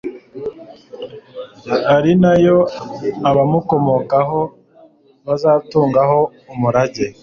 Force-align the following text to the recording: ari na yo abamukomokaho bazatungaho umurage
ari 1.95 2.13
na 2.23 2.33
yo 2.45 2.57
abamukomokaho 3.29 4.41
bazatungaho 5.25 6.19
umurage 6.53 7.05